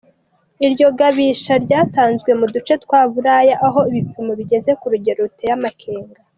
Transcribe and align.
Iryo 0.65 0.87
gabisha 0.99 1.53
ryatanzwe 1.65 2.29
mu 2.39 2.45
duce 2.53 2.73
twa 2.83 3.01
Buraya 3.11 3.55
aho 3.67 3.79
ibipimo 3.89 4.31
bigeze 4.39 4.71
ku 4.79 4.85
rugero 4.91 5.19
ruteye 5.25 5.53
amakenga. 5.59 6.19